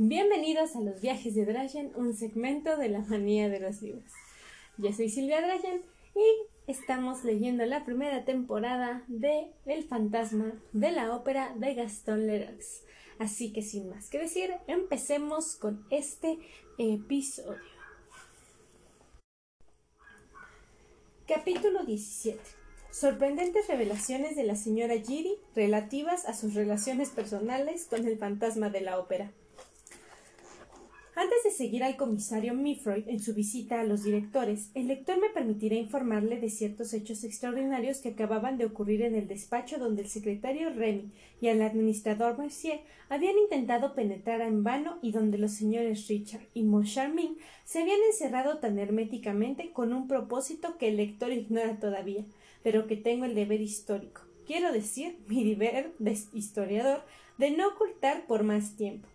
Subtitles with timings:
[0.00, 4.12] Bienvenidos a los viajes de Dragon, un segmento de la manía de los libros.
[4.76, 5.82] Yo soy Silvia Dragon
[6.14, 12.64] y estamos leyendo la primera temporada de El fantasma de la ópera de Gaston Leroux.
[13.18, 16.38] Así que sin más que decir, empecemos con este
[16.78, 17.58] episodio.
[21.26, 22.38] Capítulo 17.
[22.92, 28.82] Sorprendentes revelaciones de la señora Giri relativas a sus relaciones personales con el fantasma de
[28.82, 29.32] la ópera.
[31.20, 35.30] Antes de seguir al comisario Mifroyd en su visita a los directores, el lector me
[35.30, 40.08] permitirá informarle de ciertos hechos extraordinarios que acababan de ocurrir en el despacho donde el
[40.08, 41.10] secretario Remy
[41.40, 46.62] y el administrador Mercier habían intentado penetrar en vano y donde los señores Richard y
[46.62, 52.22] Moncharmin se habían encerrado tan herméticamente con un propósito que el lector ignora todavía,
[52.62, 57.02] pero que tengo el deber histórico, quiero decir, mi deber de historiador,
[57.38, 59.08] de no ocultar por más tiempo.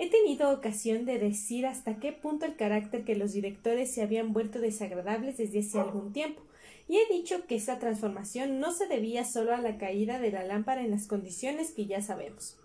[0.00, 4.32] He tenido ocasión de decir hasta qué punto el carácter que los directores se habían
[4.32, 6.40] vuelto desagradables desde hace algún tiempo,
[6.86, 10.44] y he dicho que esa transformación no se debía solo a la caída de la
[10.44, 12.56] lámpara en las condiciones que ya sabemos.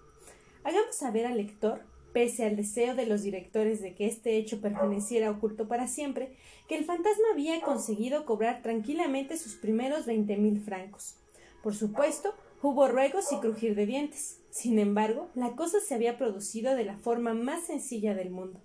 [0.64, 1.82] Hagamos saber al lector,
[2.14, 6.38] pese al deseo de los directores de que este hecho permaneciera oculto para siempre,
[6.70, 11.16] que el fantasma había conseguido cobrar tranquilamente sus primeros veinte mil francos.
[11.64, 14.38] Por supuesto, hubo ruegos y crujir de dientes.
[14.54, 18.62] Sin embargo, la cosa se había producido de la forma más sencilla del mundo.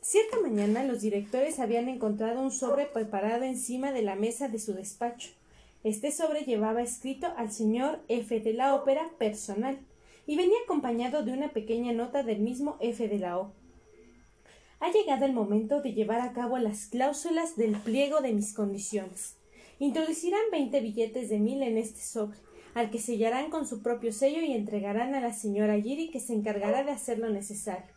[0.00, 4.74] Cierta mañana los directores habían encontrado un sobre preparado encima de la mesa de su
[4.74, 5.30] despacho.
[5.82, 9.80] Este sobre llevaba escrito al señor F de la ópera personal
[10.24, 13.52] y venía acompañado de una pequeña nota del mismo F de la O.
[14.78, 19.34] Ha llegado el momento de llevar a cabo las cláusulas del pliego de mis condiciones.
[19.80, 22.38] Introducirán veinte billetes de mil en este sobre
[22.74, 26.34] al que sellarán con su propio sello y entregarán a la señora Giri que se
[26.34, 27.92] encargará de hacer lo necesario.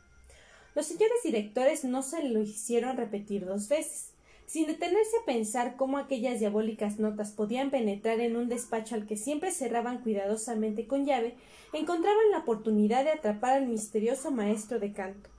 [0.76, 4.12] Los señores directores no se lo hicieron repetir dos veces.
[4.46, 9.18] Sin detenerse a pensar cómo aquellas diabólicas notas podían penetrar en un despacho al que
[9.18, 11.36] siempre cerraban cuidadosamente con llave,
[11.74, 15.30] encontraban la oportunidad de atrapar al misterioso maestro de canto.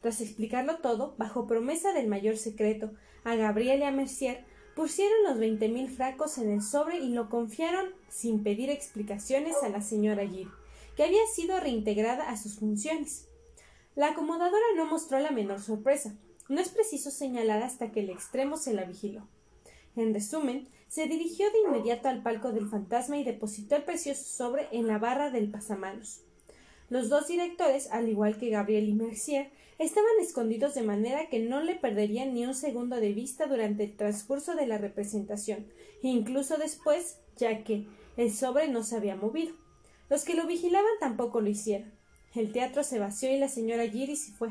[0.00, 2.92] Tras explicarlo todo, bajo promesa del mayor secreto,
[3.24, 4.44] a Gabriel y a Mercier,
[4.76, 9.70] pusieron los veinte mil francos en el sobre y lo confiaron sin pedir explicaciones a
[9.70, 10.50] la señora Gil,
[10.96, 13.26] que había sido reintegrada a sus funciones.
[13.94, 16.14] La acomodadora no mostró la menor sorpresa.
[16.50, 19.26] No es preciso señalar hasta que el extremo se la vigiló.
[19.96, 24.68] En resumen, se dirigió de inmediato al palco del fantasma y depositó el precioso sobre
[24.72, 26.20] en la barra del pasamanos.
[26.90, 31.60] Los dos directores, al igual que Gabriel y Mercier, estaban escondidos de manera que no
[31.60, 35.66] le perderían ni un segundo de vista durante el transcurso de la representación,
[36.02, 39.54] e incluso después, ya que el sobre no se había movido.
[40.08, 41.92] Los que lo vigilaban tampoco lo hicieron.
[42.34, 44.50] El teatro se vació y la señora Giri se fue,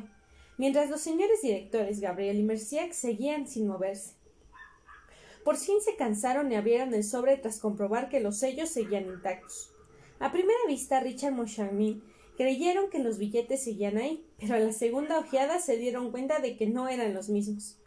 [0.58, 4.14] mientras los señores directores Gabriel y Mercier seguían sin moverse.
[5.44, 9.72] Por fin se cansaron y abrieron el sobre tras comprobar que los sellos seguían intactos.
[10.20, 12.02] A primera vista, Richard Moncharmin
[12.38, 16.58] Creyeron que los billetes seguían ahí, pero a la segunda ojeada se dieron cuenta de
[16.58, 17.78] que no eran los mismos.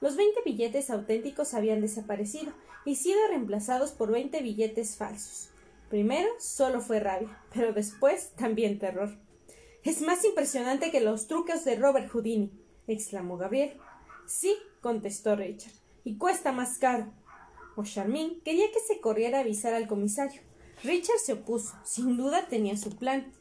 [0.00, 2.52] Los veinte billetes auténticos habían desaparecido
[2.84, 5.50] y sido reemplazados por veinte billetes falsos.
[5.90, 9.10] Primero solo fue rabia, pero después también terror.
[9.82, 12.52] Es más impresionante que los trucos de Robert Houdini,
[12.86, 13.78] exclamó Gabriel.
[14.26, 15.72] Sí, contestó Richard,
[16.04, 17.12] y cuesta más caro.
[17.76, 20.42] O Charmin quería que se corriera a avisar al comisario.
[20.82, 21.74] Richard se opuso.
[21.84, 23.32] Sin duda tenía su plan.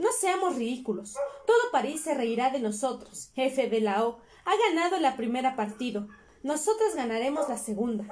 [0.00, 1.14] No seamos ridículos.
[1.46, 3.30] Todo París se reirá de nosotros.
[3.34, 6.08] Jefe de la O ha ganado la primera partido.
[6.42, 8.06] Nosotras ganaremos la segunda.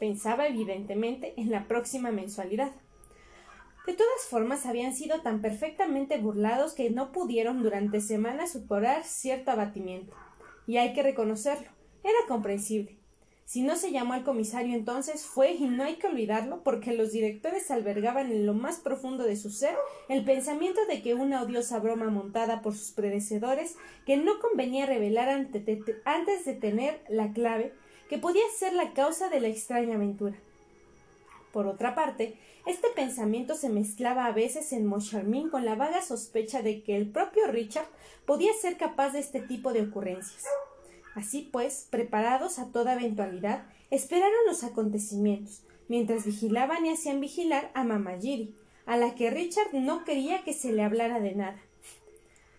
[0.00, 2.72] Pensaba evidentemente en la próxima mensualidad.
[3.86, 9.50] De todas formas, habían sido tan perfectamente burlados que no pudieron durante semanas superar cierto
[9.50, 10.16] abatimiento.
[10.66, 11.68] Y hay que reconocerlo.
[12.02, 12.98] Era comprensible.
[13.46, 17.12] Si no se llamó al comisario entonces fue, y no hay que olvidarlo, porque los
[17.12, 19.76] directores albergaban en lo más profundo de su ser
[20.08, 23.76] el pensamiento de que una odiosa broma montada por sus predecesores
[24.06, 25.64] que no convenía revelar antes
[26.44, 27.72] de tener la clave
[28.08, 30.36] que podía ser la causa de la extraña aventura.
[31.52, 32.36] Por otra parte,
[32.66, 37.10] este pensamiento se mezclaba a veces en Moncharmin con la vaga sospecha de que el
[37.10, 37.86] propio Richard
[38.26, 40.44] podía ser capaz de este tipo de ocurrencias.
[41.14, 47.84] Así pues, preparados a toda eventualidad, esperaron los acontecimientos, mientras vigilaban y hacían vigilar a
[47.84, 48.54] Mamá Giri,
[48.86, 51.62] a la que Richard no quería que se le hablara de nada.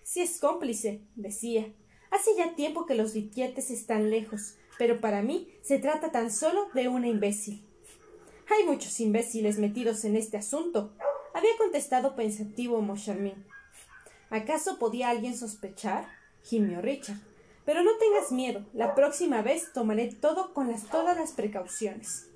[0.03, 1.73] Si es cómplice, decía.
[2.11, 6.69] Hace ya tiempo que los billetes están lejos, pero para mí se trata tan solo
[6.73, 7.65] de una imbécil.
[8.49, 10.93] Hay muchos imbéciles metidos en este asunto,
[11.35, 13.45] había contestado pensativo Moncharmin.
[14.29, 16.07] ¿Acaso podía alguien sospechar?
[16.43, 17.19] gimió Richard.
[17.65, 22.29] Pero no tengas miedo, la próxima vez tomaré todo con las, todas las precauciones.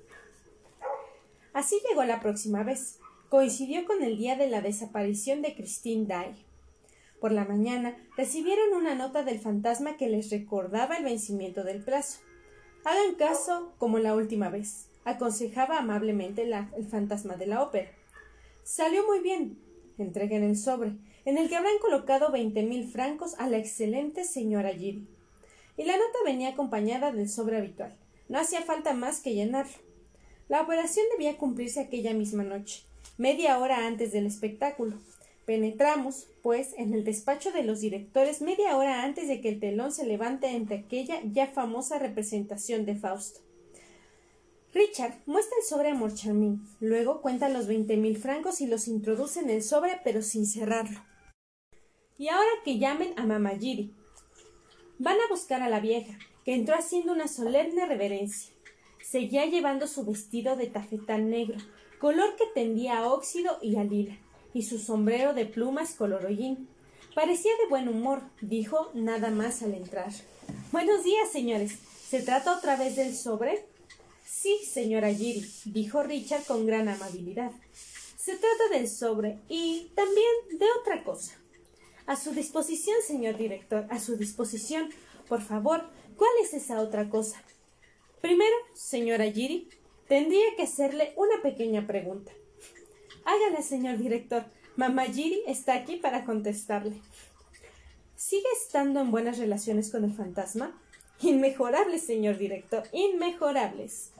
[1.52, 2.98] Así llegó la próxima vez.
[3.28, 6.44] Coincidió con el día de la desaparición de Christine Dye.
[7.20, 12.20] Por la mañana recibieron una nota del fantasma que les recordaba el vencimiento del plazo.
[12.84, 17.90] Hagan caso como la última vez, aconsejaba amablemente el fantasma de la ópera.
[18.64, 19.58] Salió muy bien.
[19.98, 24.70] Entreguen el sobre, en el que habrán colocado veinte mil francos a la excelente señora
[24.70, 25.06] Giri.
[25.80, 27.96] Y la nota venía acompañada del sobre habitual.
[28.28, 29.72] No hacía falta más que llenarlo.
[30.46, 32.82] La operación debía cumplirse aquella misma noche,
[33.16, 34.98] media hora antes del espectáculo.
[35.46, 39.90] Penetramos, pues, en el despacho de los directores media hora antes de que el telón
[39.90, 43.40] se levante ante aquella ya famosa representación de Fausto.
[44.74, 49.40] Richard muestra el sobre a Morcharmin, luego cuenta los veinte mil francos y los introduce
[49.40, 51.00] en el sobre pero sin cerrarlo.
[52.18, 53.94] Y ahora que llamen a Mamá Giri.
[55.02, 56.12] Van a buscar a la vieja,
[56.44, 58.52] que entró haciendo una solemne reverencia.
[59.02, 61.56] Seguía llevando su vestido de tafetán negro,
[61.98, 64.18] color que tendía a óxido y a lila,
[64.52, 66.68] y su sombrero de plumas color hollín.
[67.14, 70.12] Parecía de buen humor, dijo nada más al entrar.
[70.70, 71.78] Buenos días, señores.
[72.06, 73.64] ¿Se trata otra vez del sobre?
[74.26, 77.52] Sí, señora Giri, dijo Richard con gran amabilidad.
[78.18, 81.39] Se trata del sobre y también de otra cosa.
[82.06, 84.90] A su disposición, señor director, a su disposición.
[85.28, 85.84] Por favor,
[86.16, 87.42] ¿cuál es esa otra cosa?
[88.20, 89.68] Primero, señora Giri,
[90.08, 92.32] tendría que hacerle una pequeña pregunta.
[93.24, 94.44] Hágala, señor director.
[94.76, 97.00] Mamá Giri está aquí para contestarle.
[98.16, 100.78] ¿Sigue estando en buenas relaciones con el fantasma?
[101.22, 104.10] Inmejorables, señor director, inmejorables.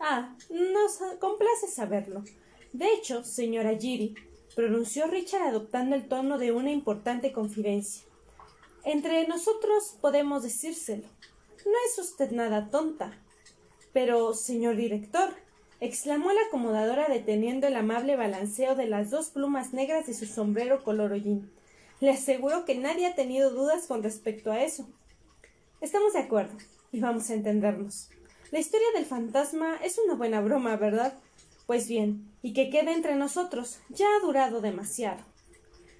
[0.00, 2.24] Ah, nos complace saberlo.
[2.72, 4.14] De hecho, señora Giri,
[4.54, 8.04] pronunció Richard adoptando el tono de una importante confidencia.
[8.84, 11.04] Entre nosotros podemos decírselo.
[11.64, 13.12] No es usted nada tonta.
[13.92, 15.34] Pero, señor director,
[15.80, 20.82] exclamó la acomodadora deteniendo el amable balanceo de las dos plumas negras de su sombrero
[20.82, 21.50] color hollín.
[22.00, 24.88] Le aseguro que nadie ha tenido dudas con respecto a eso.
[25.80, 26.56] Estamos de acuerdo,
[26.90, 28.08] y vamos a entendernos.
[28.50, 31.14] La historia del fantasma es una buena broma, ¿verdad?
[31.72, 33.78] Pues bien, y que quede entre nosotros.
[33.88, 35.24] Ya ha durado demasiado.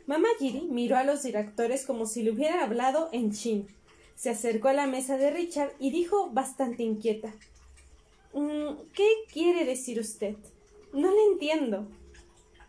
[0.05, 3.67] Mamá Giri miró a los directores como si le hubieran hablado en chin.
[4.15, 7.33] Se acercó a la mesa de Richard y dijo bastante inquieta
[8.35, 10.37] mm, ¿Qué quiere decir usted?
[10.93, 11.89] No le entiendo.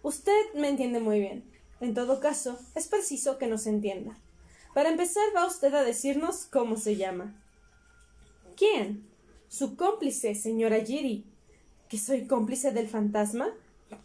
[0.02, 1.44] Usted me entiende muy bien.
[1.82, 4.18] En todo caso, es preciso que nos entienda.
[4.74, 7.36] Para empezar, va usted a decirnos cómo se llama.
[8.56, 9.06] ¿Quién?
[9.50, 11.33] Su cómplice, señora Giri.
[11.90, 13.54] ¿Que soy cómplice del fantasma?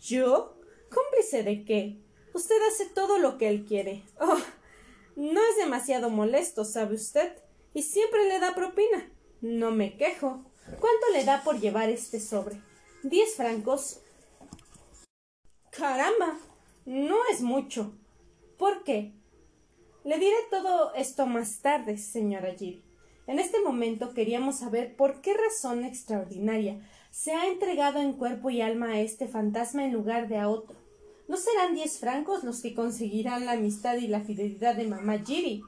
[0.01, 0.57] ¿Yo?
[0.91, 1.99] ¿Cómplice de qué?
[2.35, 4.05] Usted hace todo lo que él quiere.
[4.21, 4.39] Oh.
[5.17, 7.33] No es demasiado molesto, sabe usted,
[7.75, 9.11] y siempre le da propina.
[9.41, 10.45] No me quejo.
[10.79, 12.61] ¿Cuánto le da por llevar este sobre?
[13.03, 14.01] Diez francos.
[15.71, 16.39] Caramba.
[16.85, 17.93] No es mucho.
[18.59, 19.13] ¿Por qué?
[20.05, 22.85] Le diré todo esto más tarde, señora Giri.
[23.27, 26.81] En este momento queríamos saber por qué razón extraordinaria
[27.19, 30.77] se ha entregado en cuerpo y alma a este fantasma en lugar de a otro.
[31.27, 35.65] ¿No serán diez francos los que conseguirán la amistad y la fidelidad de mamá Giri?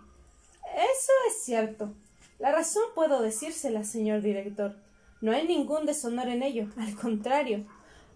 [0.76, 1.92] Eso es cierto.
[2.38, 4.76] La razón puedo decírsela, señor director.
[5.20, 6.68] No hay ningún deshonor en ello.
[6.76, 7.66] Al contrario.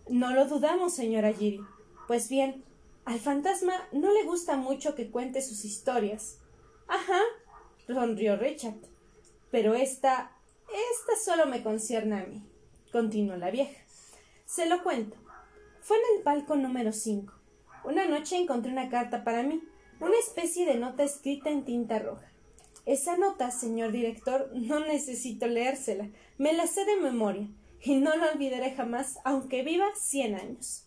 [0.08, 1.60] No lo dudamos, señora Giri.
[2.06, 2.62] Pues bien,
[3.04, 6.38] al fantasma no le gusta mucho que cuente sus historias.
[6.86, 7.18] Ajá,
[7.88, 8.78] sonrió Richard.
[9.50, 10.30] Pero esta.
[10.68, 12.44] esta solo me concierne a mí,
[12.94, 13.76] continuó la vieja.
[14.46, 15.16] Se lo cuento.
[15.80, 17.34] Fue en el palco número cinco.
[17.84, 19.64] Una noche encontré una carta para mí,
[19.98, 22.30] una especie de nota escrita en tinta roja.
[22.86, 26.08] Esa nota, señor director, no necesito leérsela,
[26.38, 27.48] me la sé de memoria,
[27.82, 30.86] y no la olvidaré jamás, aunque viva cien años.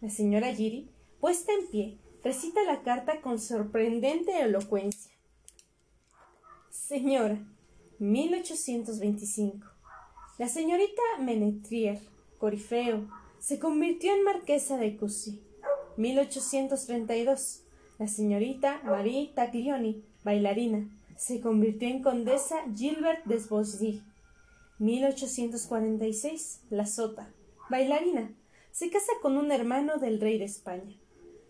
[0.00, 0.88] La señora Giri,
[1.18, 5.10] puesta en pie, recita la carta con sorprendente elocuencia.
[6.70, 7.44] Señora,
[7.98, 9.73] 1825.
[10.36, 12.00] La señorita Menetrier,
[12.38, 13.06] Corifeo,
[13.38, 15.40] se convirtió en marquesa de Coucy.
[15.96, 17.62] 1832.
[18.00, 24.02] La señorita Marie Taglioni, bailarina, se convirtió en condesa Gilbert Desbosdy.
[24.80, 26.62] 1846.
[26.68, 27.32] La sota,
[27.70, 28.34] bailarina,
[28.72, 30.96] se casa con un hermano del rey de España.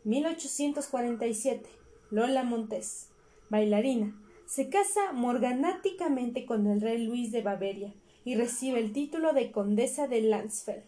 [0.04, 1.70] 1847.
[2.10, 3.08] Lola Montes,
[3.48, 4.14] bailarina,
[4.44, 10.08] se casa morganáticamente con el rey Luis de Baviera y recibe el título de condesa
[10.08, 10.82] de Landsfeld.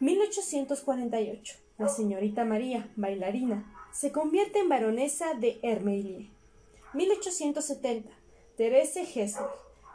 [0.00, 1.56] 1848.
[1.78, 6.30] La señorita María, bailarina, se convierte en baronesa de Hermelie.
[6.94, 8.10] 1870.
[8.56, 9.48] Therese Hessler,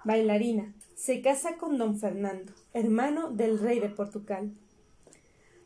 [0.04, 4.52] bailarina, se casa con don Fernando, hermano del rey de Portugal.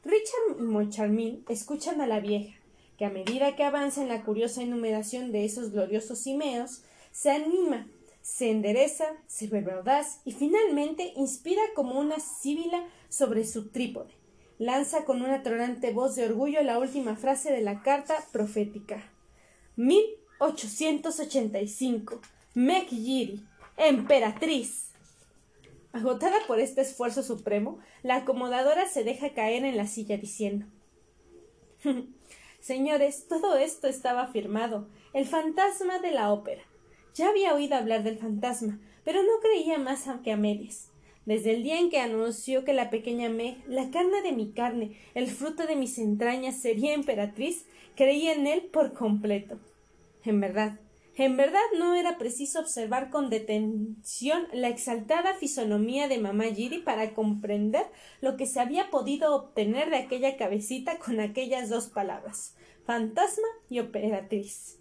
[0.06, 2.56] Richard y Moncharmin escuchan a la vieja,
[2.98, 7.88] que a medida que avanza en la curiosa enumeración de esos gloriosos cimeos, se anima,
[8.26, 14.16] se endereza, se vuelve audaz y finalmente inspira como una síbila sobre su trípode.
[14.58, 19.12] Lanza con una tronante voz de orgullo la última frase de la carta profética.
[19.76, 22.20] 1885.
[22.56, 22.88] Meg
[23.78, 24.90] emperatriz.
[25.94, 30.66] Agotada por este esfuerzo supremo, la acomodadora se deja caer en la silla diciendo
[32.60, 34.88] Señores, todo esto estaba firmado.
[35.14, 36.64] El fantasma de la ópera.
[37.16, 40.92] Ya había oído hablar del fantasma, pero no creía más que a medias.
[41.26, 44.98] Desde el día en que anunció que la pequeña Meg, la carne de mi carne,
[45.16, 49.58] el fruto de mis entrañas, sería emperatriz, creí en él por completo.
[50.24, 50.80] En verdad,
[51.16, 57.14] en verdad no era preciso observar con detención la exaltada fisonomía de mamá Giri para
[57.14, 57.86] comprender
[58.22, 62.56] lo que se había podido obtener de aquella cabecita con aquellas dos palabras
[62.86, 64.78] fantasma y operatriz.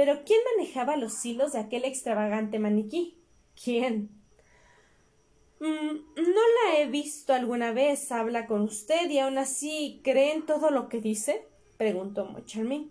[0.00, 3.18] Pero ¿quién manejaba los hilos de aquel extravagante maniquí?
[3.62, 4.08] ¿Quién?
[5.58, 8.10] Mm, no la he visto alguna vez.
[8.10, 11.44] Habla con usted y aún así cree en todo lo que dice?
[11.76, 12.90] preguntó Mocharmin.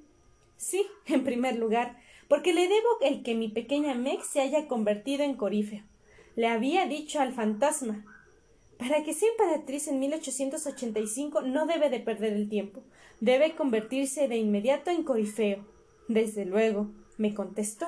[0.55, 1.97] Sí, en primer lugar,
[2.27, 5.81] porque le debo el que mi pequeña Meg se haya convertido en corífeo.
[6.35, 8.05] Le había dicho al fantasma.
[8.77, 12.83] Para que sea emperatriz en 1885 no debe de perder el tiempo.
[13.19, 15.65] Debe convertirse de inmediato en corifeo.
[16.07, 17.85] Desde luego, me contestó.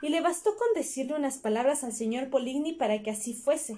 [0.00, 3.76] Y le bastó con decirle unas palabras al señor Poligny para que así fuese.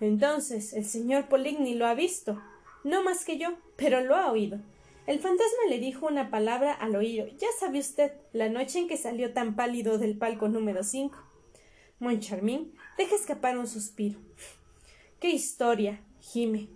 [0.00, 2.42] Entonces, el señor Poligny lo ha visto.
[2.82, 4.58] No más que yo, pero lo ha oído.
[5.06, 7.26] El fantasma le dijo una palabra al oído.
[7.38, 11.18] Ya sabe usted, la noche en que salió tan pálido del palco número cinco.
[12.00, 14.18] Moncharmín deja escapar un suspiro.
[15.20, 16.00] ¡Qué historia!
[16.20, 16.68] gime.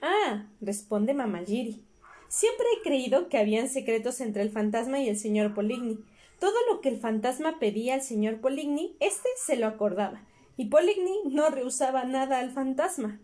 [0.00, 1.84] Ah, responde Mamagiri.
[2.28, 5.98] Siempre he creído que habían secretos entre el fantasma y el señor Poligny.
[6.40, 11.20] Todo lo que el fantasma pedía al señor Poligny, éste se lo acordaba, y Poligny
[11.26, 13.20] no rehusaba nada al fantasma.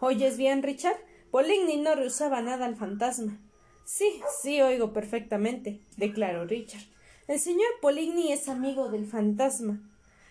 [0.00, 0.96] ¿Oyes bien, Richard?
[1.30, 3.38] Poligny no rehusaba nada al fantasma.
[3.84, 6.82] Sí, sí, oigo perfectamente, declaró Richard.
[7.28, 9.80] El señor Poligny es amigo del fantasma.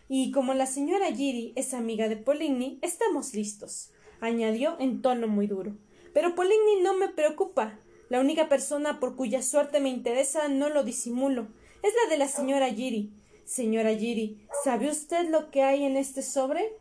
[0.10, 5.48] Y como la señora Giri es amiga de Poligny, estamos listos, añadió en tono muy
[5.48, 5.78] duro.
[6.14, 7.80] Pero Poligny no me preocupa.
[8.10, 11.48] La única persona por cuya suerte me interesa no lo disimulo.
[11.84, 13.12] Es la de la señora Giri.
[13.44, 16.78] Señora Giri, ¿sabe usted lo que hay en este sobre?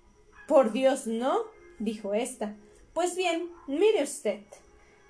[0.47, 1.38] Por Dios, no,
[1.78, 2.54] dijo ésta.
[2.92, 4.40] Pues bien, mire usted.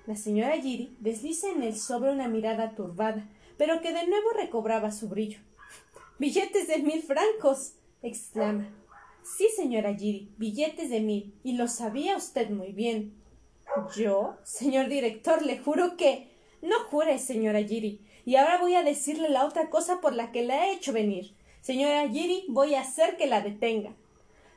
[0.07, 4.91] La señora Giri desliza en el sobre una mirada turbada, pero que de nuevo recobraba
[4.91, 5.39] su brillo.
[6.19, 7.73] Billetes de mil francos.
[8.01, 8.69] exclama.
[9.23, 13.13] Sí, señora Giri, billetes de mil, y lo sabía usted muy bien.
[13.95, 14.37] ¿Yo?
[14.43, 16.29] Señor director, le juro que.
[16.61, 17.99] No jure, señora Giri.
[18.25, 21.33] Y ahora voy a decirle la otra cosa por la que la he hecho venir.
[21.61, 23.93] Señora Giri, voy a hacer que la detenga.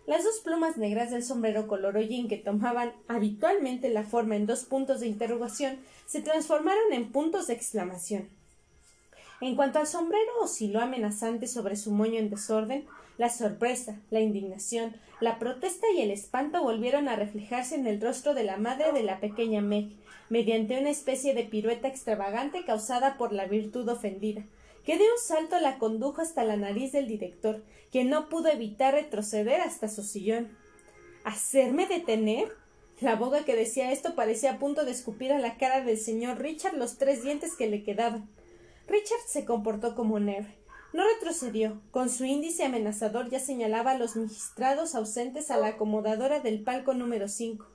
[0.07, 4.65] Las dos plumas negras del sombrero color hollín que tomaban habitualmente la forma en dos
[4.65, 8.29] puntos de interrogación se transformaron en puntos de exclamación.
[9.45, 12.87] En cuanto al sombrero osciló amenazante sobre su moño en desorden,
[13.19, 18.33] la sorpresa, la indignación, la protesta y el espanto volvieron a reflejarse en el rostro
[18.33, 19.91] de la madre de la pequeña Meg,
[20.31, 24.47] mediante una especie de pirueta extravagante causada por la virtud ofendida
[24.83, 28.95] que de un salto la condujo hasta la nariz del director, que no pudo evitar
[28.95, 30.57] retroceder hasta su sillón.
[31.23, 32.49] ¿Hacerme detener?
[33.03, 36.39] La boca que decía esto parecía a punto de escupir a la cara del señor
[36.39, 38.27] Richard los tres dientes que le quedaban.
[38.87, 40.59] Richard se comportó como un héroe.
[40.93, 41.81] No retrocedió.
[41.91, 46.95] Con su índice amenazador ya señalaba a los magistrados ausentes a la acomodadora del palco
[46.95, 47.67] número cinco.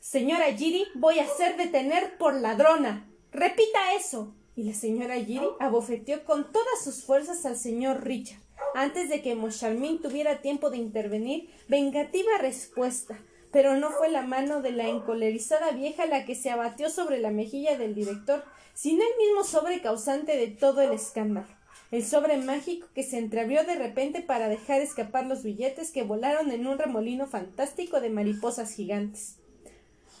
[0.00, 3.08] Señora Giri, voy a hacer detener por ladrona.
[3.30, 8.42] Repita eso y la señora Giri abofeteó con todas sus fuerzas al señor Richard.
[8.74, 13.20] Antes de que Moncharmin tuviera tiempo de intervenir, vengativa respuesta,
[13.52, 17.30] pero no fue la mano de la encolerizada vieja la que se abatió sobre la
[17.30, 18.42] mejilla del director,
[18.74, 21.46] sino el mismo sobre causante de todo el escándalo,
[21.90, 26.50] el sobre mágico que se entreabrió de repente para dejar escapar los billetes que volaron
[26.50, 29.36] en un remolino fantástico de mariposas gigantes.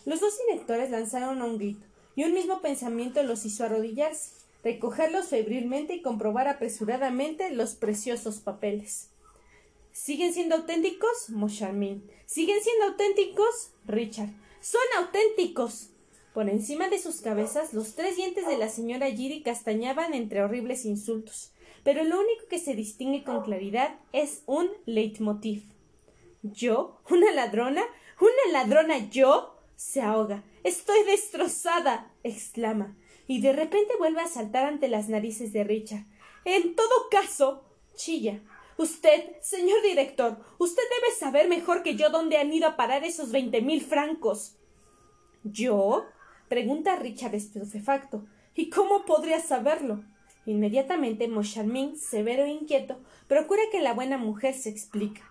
[0.04, 5.94] Los dos directores lanzaron un grito y un mismo pensamiento los hizo arrodillarse, recogerlos febrilmente
[5.94, 9.11] y comprobar apresuradamente los preciosos papeles.
[9.92, 11.28] ¿Siguen siendo auténticos?
[11.30, 12.10] Moncharmin.
[12.26, 13.72] ¿Siguen siendo auténticos?
[13.86, 14.30] Richard.
[14.60, 15.90] Son auténticos.
[16.32, 20.86] Por encima de sus cabezas, los tres dientes de la señora Giri castañaban entre horribles
[20.86, 21.52] insultos,
[21.84, 25.64] pero lo único que se distingue con claridad es un leitmotiv.
[26.42, 27.02] ¿Yo?
[27.10, 27.82] ¿Una ladrona?
[28.18, 29.58] ¿Una ladrona yo?
[29.76, 30.42] se ahoga.
[30.64, 32.10] Estoy destrozada.
[32.22, 32.96] exclama.
[33.26, 36.06] Y de repente vuelve a saltar ante las narices de Richard.
[36.44, 37.64] En todo caso.
[37.94, 38.40] chilla.
[38.82, 43.30] Usted, señor director, usted debe saber mejor que yo dónde han ido a parar esos
[43.30, 44.56] veinte mil francos.
[45.44, 46.06] ¿Yo?
[46.48, 48.26] pregunta Richard estupefacto.
[48.56, 50.02] ¿Y cómo podría saberlo?
[50.46, 52.98] Inmediatamente Moncharmin, severo e inquieto,
[53.28, 55.22] procura que la buena mujer se explica.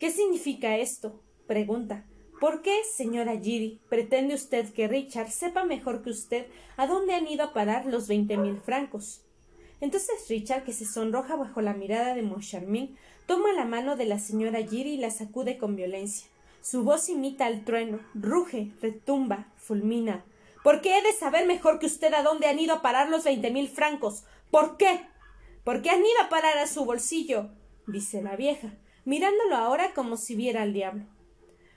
[0.00, 1.22] ¿Qué significa esto?
[1.46, 2.04] pregunta.
[2.40, 7.28] ¿Por qué, señora Giri, pretende usted que Richard sepa mejor que usted a dónde han
[7.28, 9.25] ido a parar los veinte mil francos?
[9.80, 14.18] Entonces Richard, que se sonroja bajo la mirada de Moncharmin, toma la mano de la
[14.18, 16.28] señora Giri y la sacude con violencia.
[16.62, 20.24] Su voz imita al trueno, ruge, retumba, fulmina.
[20.64, 23.24] ¿Por qué he de saber mejor que usted a dónde han ido a parar los
[23.24, 24.24] veinte mil francos?
[24.50, 25.00] ¿Por qué?
[25.62, 27.50] ¿Por qué han ido a parar a su bolsillo?
[27.86, 28.72] dice la vieja,
[29.04, 31.04] mirándolo ahora como si viera al diablo.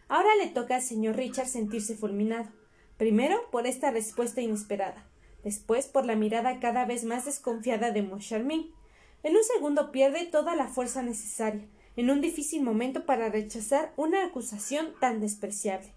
[0.07, 2.49] Ahora le toca al señor Richard sentirse fulminado,
[2.97, 5.08] primero por esta respuesta inesperada,
[5.43, 8.71] después por la mirada cada vez más desconfiada de Moncharmin.
[9.23, 14.23] En un segundo pierde toda la fuerza necesaria, en un difícil momento para rechazar una
[14.23, 15.93] acusación tan despreciable.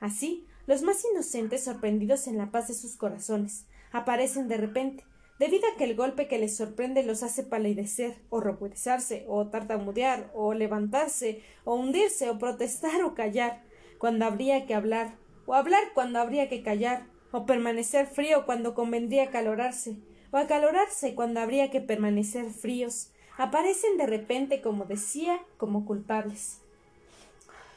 [0.00, 5.04] Así, los más inocentes, sorprendidos en la paz de sus corazones, aparecen de repente,
[5.38, 10.30] debido a que el golpe que les sorprende los hace palidecer, o ruborizarse, o tartamudear,
[10.34, 13.62] o levantarse, o hundirse, o protestar, o callar,
[13.98, 17.06] cuando habría que hablar, o hablar cuando habría que callar,
[17.36, 19.98] o permanecer frío cuando convendría acalorarse,
[20.30, 26.62] o acalorarse cuando habría que permanecer fríos, aparecen de repente, como decía, como culpables.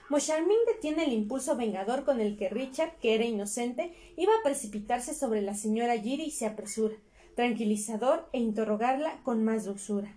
[0.07, 5.13] Moncharmin detiene el impulso vengador con el que Richard, que era inocente, iba a precipitarse
[5.13, 6.95] sobre la señora Giri y se apresura,
[7.35, 10.15] tranquilizador, e interrogarla con más dulzura.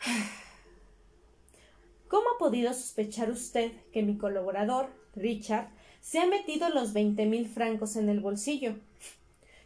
[2.08, 5.68] ¿Cómo ha podido sospechar usted que mi colaborador, Richard,
[6.02, 8.74] se ha metido los veinte mil francos en el bolsillo?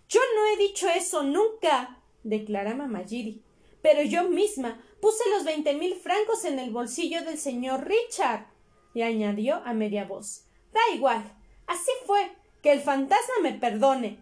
[0.09, 3.43] Yo no he dicho eso nunca, declara mamá Giri.
[3.83, 8.47] Pero yo misma puse los veinte mil francos en el bolsillo del señor Richard.
[8.95, 10.45] y añadió a media voz.
[10.73, 11.23] Da igual.
[11.67, 12.31] Así fue.
[12.63, 14.19] Que el fantasma me perdone.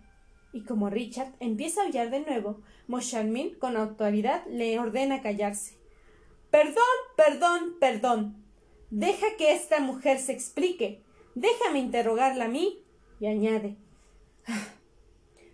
[0.52, 5.78] Y como Richard empieza a aullar de nuevo, Moncharmin con autoridad le ordena callarse.
[6.50, 8.44] Perdón, perdón, perdón.
[8.90, 11.03] Deja que esta mujer se explique.
[11.34, 12.82] Déjame interrogarla a mí.
[13.20, 13.76] Y añade.
[14.46, 14.68] Ah,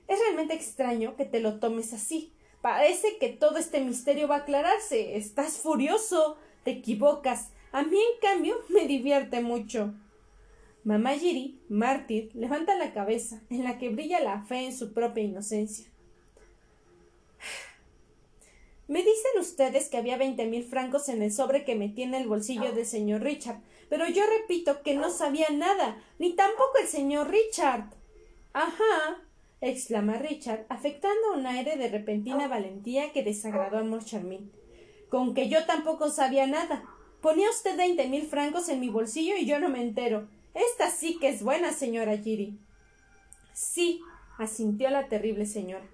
[0.08, 2.32] es realmente extraño que te lo tomes así.
[2.62, 5.16] Parece que todo este misterio va a aclararse.
[5.16, 6.36] Estás furioso.
[6.64, 7.50] Te equivocas.
[7.72, 9.94] A mí, en cambio, me divierte mucho.
[10.82, 15.22] Mamá Giri, mártir, levanta la cabeza, en la que brilla la fe en su propia
[15.22, 15.86] inocencia.
[18.88, 22.26] Me dicen ustedes que había veinte mil francos en el sobre que metí en el
[22.26, 27.28] bolsillo del señor Richard, pero yo repito que no sabía nada, ni tampoco el señor
[27.28, 27.90] Richard.
[28.54, 29.20] Ajá,
[29.60, 34.50] exclama Richard, afectando un aire de repentina valentía que desagradó a Moncharmin.
[35.10, 36.84] Con que yo tampoco sabía nada.
[37.20, 40.28] Ponía usted veinte mil francos en mi bolsillo y yo no me entero.
[40.54, 42.58] Esta sí que es buena, señora Giri.
[43.52, 44.00] Sí,
[44.38, 45.86] asintió la terrible señora.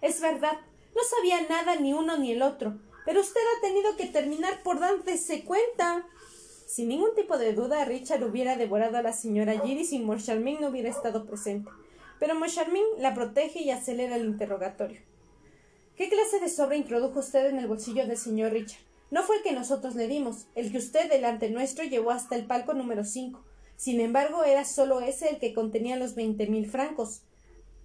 [0.00, 0.58] Es verdad,
[0.94, 4.78] no sabía nada ni uno ni el otro, pero usted ha tenido que terminar por
[4.78, 6.06] darse cuenta.
[6.70, 10.68] Sin ningún tipo de duda, Richard hubiera devorado a la señora Giri si Moncharmin no
[10.68, 11.68] hubiera estado presente
[12.20, 15.00] pero Moncharmin la protege y acelera el interrogatorio.
[15.96, 18.82] ¿Qué clase de sobre introdujo usted en el bolsillo del señor Richard?
[19.10, 22.44] No fue el que nosotros le dimos, el que usted delante nuestro llevó hasta el
[22.44, 23.42] palco número cinco.
[23.76, 27.22] Sin embargo, era solo ese el que contenía los veinte mil francos.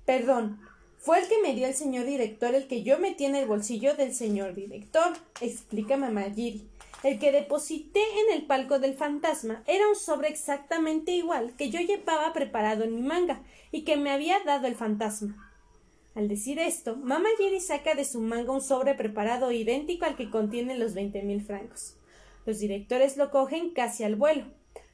[0.06, 0.60] Perdón,
[1.00, 3.96] fue el que me dio el señor director el que yo metí en el bolsillo
[3.96, 6.68] del señor director, explica mamá Giri.
[7.06, 11.80] El que deposité en el palco del fantasma era un sobre exactamente igual que yo
[11.80, 15.54] llevaba preparado en mi manga y que me había dado el fantasma.
[16.16, 20.32] Al decir esto, mamá Jerry saca de su manga un sobre preparado idéntico al que
[20.32, 21.96] contiene los veinte mil francos.
[22.48, 24.46] Los directores lo cogen casi al vuelo.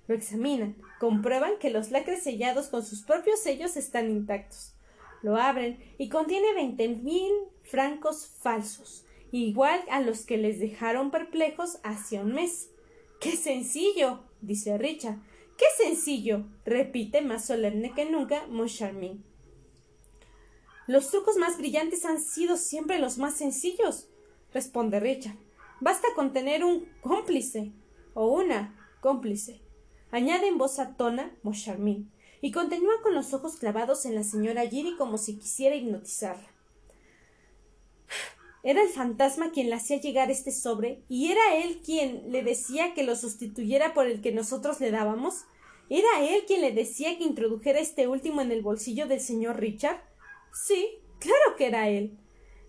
[0.08, 4.74] Lo examinan, comprueban que los lacres sellados con sus propios sellos están intactos.
[5.22, 7.32] Lo abren y contiene veinte mil
[7.64, 12.70] francos falsos, igual a los que les dejaron perplejos hace un mes.
[13.20, 14.24] ¡Qué sencillo!
[14.42, 15.20] dice Richard.
[15.58, 16.46] ¡Qué sencillo!
[16.66, 19.24] repite más solemne que nunca Moncharmin.
[20.88, 24.10] Los trucos más brillantes han sido siempre los más sencillos,
[24.54, 25.38] responde Richard.
[25.80, 27.72] Basta con tener un cómplice
[28.14, 29.62] o una cómplice.
[30.12, 32.12] Añade en voz atona Moncharmin.
[32.42, 36.50] y continúa con los ojos clavados en la señora Giri como si quisiera hipnotizarla.
[38.64, 42.94] Era el fantasma quien le hacía llegar este sobre y era él quien le decía
[42.94, 45.46] que lo sustituyera por el que nosotros le dábamos.
[45.90, 50.02] ¿Era él quien le decía que introdujera este último en el bolsillo del señor Richard?
[50.54, 52.18] Sí, claro que era él.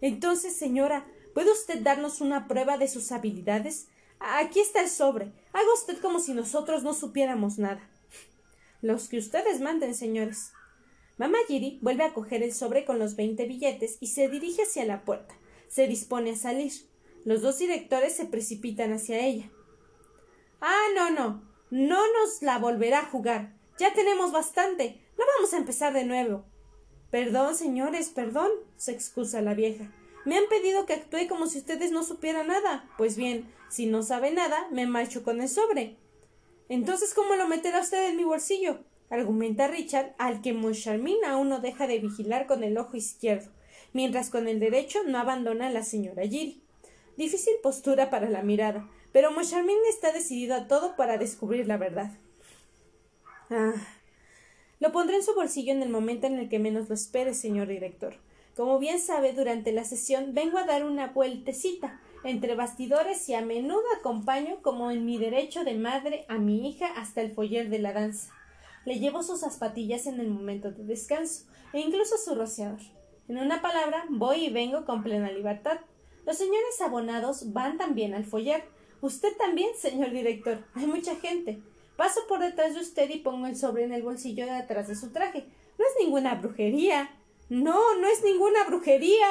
[0.00, 3.88] Entonces, señora, ¿puede usted darnos una prueba de sus habilidades?
[4.18, 5.32] Aquí está el sobre.
[5.52, 7.88] Haga usted como si nosotros no supiéramos nada.
[8.80, 10.52] Los que ustedes manden, señores.
[11.18, 14.84] Mamá Giri vuelve a coger el sobre con los veinte billetes y se dirige hacia
[14.84, 15.36] la puerta.
[15.72, 16.70] Se dispone a salir.
[17.24, 19.50] Los dos directores se precipitan hacia ella.
[20.60, 21.50] Ah, no, no.
[21.70, 23.56] No nos la volverá a jugar.
[23.78, 25.00] Ya tenemos bastante.
[25.16, 26.44] No vamos a empezar de nuevo.
[27.10, 29.90] Perdón, señores, perdón, se excusa la vieja.
[30.26, 32.86] Me han pedido que actúe como si ustedes no supieran nada.
[32.98, 35.96] Pues bien, si no sabe nada, me marcho con el sobre.
[36.68, 38.80] Entonces, ¿cómo lo meterá usted en mi bolsillo?
[39.08, 43.50] argumenta Richard, al que Moncharmin aún no deja de vigilar con el ojo izquierdo,
[43.92, 46.62] mientras con el derecho no abandona a la señora Giri.
[47.16, 52.10] Difícil postura para la mirada, pero Moncharmin está decidido a todo para descubrir la verdad.
[53.50, 53.74] Ah.
[54.80, 57.68] Lo pondré en su bolsillo en el momento en el que menos lo espere, señor
[57.68, 58.16] director.
[58.56, 63.42] Como bien sabe, durante la sesión vengo a dar una vueltecita entre bastidores y a
[63.42, 67.78] menudo acompaño como en mi derecho de madre a mi hija hasta el foyer de
[67.78, 68.32] la danza.
[68.84, 72.80] Le llevo sus zapatillas en el momento de descanso e incluso su rociador.
[73.28, 75.78] En una palabra, voy y vengo con plena libertad.
[76.26, 78.64] Los señores abonados van también al foyer.
[79.00, 80.64] Usted también, señor director.
[80.74, 81.60] Hay mucha gente.
[81.96, 84.96] Paso por detrás de usted y pongo el sobre en el bolsillo de atrás de
[84.96, 85.46] su traje.
[85.78, 87.10] No es ninguna brujería.
[87.48, 89.26] No, no es ninguna brujería.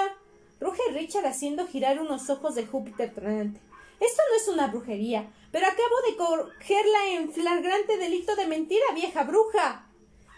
[0.59, 3.59] Ruge Richard haciendo girar unos ojos de Júpiter tronante.
[3.99, 9.23] Esto no es una brujería, pero acabo de cogerla en flagrante delito de mentira, vieja
[9.23, 9.90] bruja.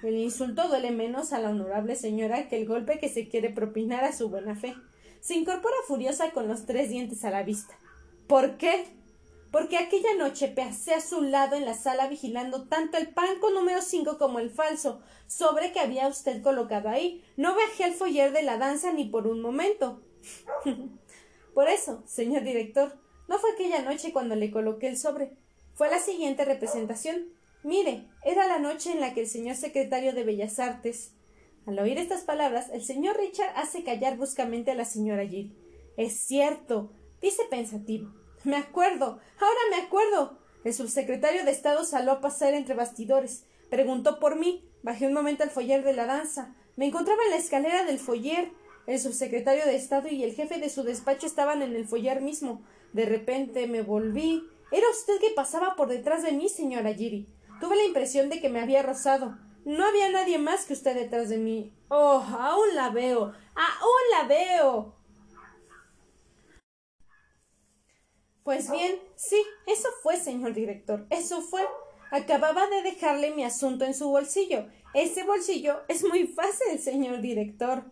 [0.03, 4.03] El insulto duele menos a la honorable señora que el golpe que se quiere propinar
[4.03, 4.75] a su buena fe.
[5.21, 7.77] Se incorpora furiosa con los tres dientes a la vista.
[8.27, 8.85] ¿Por qué?
[9.53, 13.83] porque aquella noche pasé a su lado en la sala vigilando tanto el panco número
[13.83, 17.23] cinco como el falso sobre que había usted colocado ahí.
[17.37, 20.01] No bajé al foyer de la danza ni por un momento.
[21.53, 25.33] por eso, señor director, no fue aquella noche cuando le coloqué el sobre.
[25.75, 27.27] Fue la siguiente representación.
[27.63, 31.13] Mire, era la noche en la que el señor secretario de Bellas Artes.
[31.65, 35.55] Al oír estas palabras, el señor Richard hace callar bruscamente a la señora Jill.
[35.95, 38.13] Es cierto, dice pensativo.
[38.43, 39.19] Me acuerdo.
[39.39, 40.39] Ahora me acuerdo.
[40.65, 43.45] El subsecretario de Estado salió a pasar entre bastidores.
[43.69, 44.69] Preguntó por mí.
[44.81, 46.53] Bajé un momento al foyer de la danza.
[46.75, 48.51] Me encontraba en la escalera del foyer.
[48.87, 52.61] El subsecretario de Estado y el jefe de su despacho estaban en el foyer mismo.
[52.91, 54.43] De repente me volví.
[54.71, 57.27] Era usted que pasaba por detrás de mí, señora Giri.
[57.63, 59.37] Tuve la impresión de que me había rozado.
[59.63, 61.73] No había nadie más que usted detrás de mí.
[61.87, 63.33] Oh, aún la veo.
[63.55, 64.95] Aún la veo.
[68.43, 71.65] Pues bien, sí, eso fue, señor director, eso fue.
[72.11, 74.67] Acababa de dejarle mi asunto en su bolsillo.
[74.93, 77.85] Ese bolsillo es muy fácil, señor director.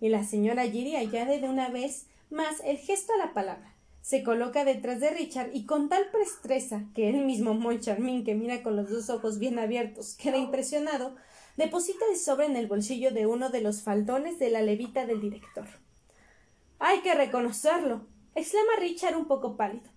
[0.00, 3.73] Y la señora Giri añade de una vez más el gesto a la palabra.
[4.04, 8.62] Se coloca detrás de Richard y con tal prestreza que él mismo Moncharmin, que mira
[8.62, 11.16] con los dos ojos bien abiertos, queda impresionado,
[11.56, 15.22] deposita el sobre en el bolsillo de uno de los faldones de la levita del
[15.22, 15.64] director.
[16.80, 19.88] Hay que reconocerlo exclama Richard un poco pálido.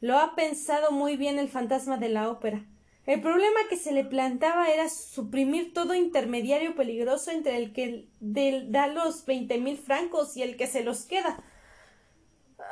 [0.00, 2.64] Lo ha pensado muy bien el fantasma de la ópera.
[3.04, 8.86] El problema que se le plantaba era suprimir todo intermediario peligroso entre el que da
[8.86, 11.44] los veinte mil francos y el que se los queda.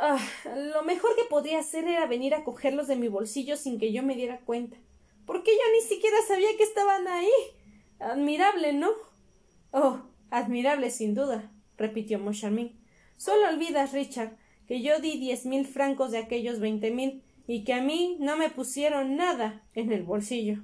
[0.00, 0.18] Ah,
[0.72, 4.02] lo mejor que podría hacer era venir a cogerlos de mi bolsillo sin que yo
[4.02, 4.76] me diera cuenta.
[5.26, 7.30] Porque yo ni siquiera sabía que estaban ahí.
[7.98, 8.90] Admirable, ¿no?
[9.72, 12.78] Oh, admirable sin duda, repitió Moncharmin.
[13.16, 17.72] Solo olvidas, Richard, que yo di diez mil francos de aquellos veinte mil y que
[17.72, 20.58] a mí no me pusieron nada en el bolsillo.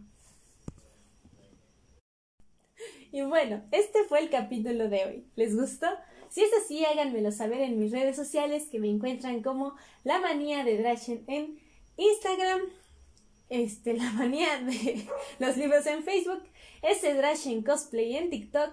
[3.10, 5.26] Y bueno, este fue el capítulo de hoy.
[5.36, 5.86] ¿Les gustó?
[6.34, 10.64] Si es así, háganmelo saber en mis redes sociales que me encuentran como la manía
[10.64, 11.60] de Drachen en
[11.96, 12.60] Instagram,
[13.50, 15.06] este, la manía de
[15.38, 16.42] los libros en Facebook,
[16.82, 18.72] ese Drachen Cosplay en TikTok,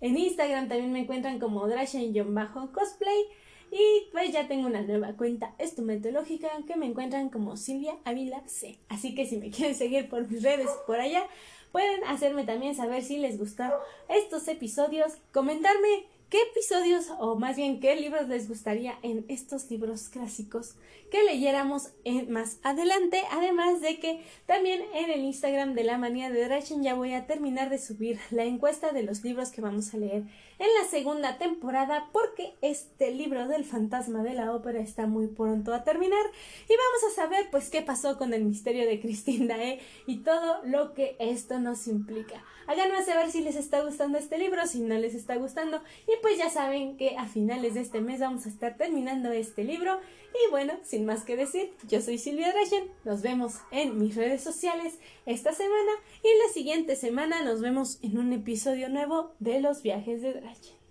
[0.00, 3.24] en Instagram también me encuentran como Drachen-cosplay.
[3.70, 8.78] Y pues ya tengo una nueva cuenta estomatológica que me encuentran como Silvia Ávila C.
[8.88, 11.26] Así que si me quieren seguir por mis redes por allá,
[11.72, 17.78] pueden hacerme también saber si les gustaron estos episodios, comentarme qué episodios o más bien
[17.78, 20.76] qué libros les gustaría en estos libros clásicos
[21.10, 21.90] que leyéramos
[22.26, 23.20] más adelante.
[23.32, 27.26] Además de que también en el Instagram de la manía de Drachen ya voy a
[27.26, 30.22] terminar de subir la encuesta de los libros que vamos a leer
[30.58, 35.74] en la segunda temporada porque este libro del fantasma de la ópera está muy pronto
[35.74, 36.24] a terminar.
[36.68, 40.62] Y vamos a saber pues qué pasó con el misterio de Christine Dae y todo
[40.64, 42.42] lo que esto nos implica.
[42.66, 45.82] Háganme saber si les está gustando este libro, si no les está gustando.
[46.06, 49.64] Y pues ya saben que a finales de este mes vamos a estar terminando este
[49.64, 49.98] libro.
[50.32, 54.42] Y bueno, sin más que decir, yo soy Silvia Drachen, nos vemos en mis redes
[54.42, 54.94] sociales
[55.26, 55.92] esta semana.
[56.22, 60.81] Y la siguiente semana nos vemos en un episodio nuevo de los viajes de Drachen.